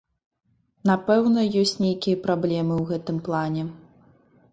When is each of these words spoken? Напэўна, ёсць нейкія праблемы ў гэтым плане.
Напэўна, 0.89 1.43
ёсць 1.61 1.73
нейкія 1.85 2.17
праблемы 2.25 2.73
ў 2.79 2.83
гэтым 2.93 3.17
плане. 3.29 3.63